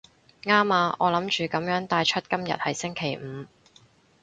[0.41, 3.45] 啱啊，我諗住噉樣帶出今日係星期五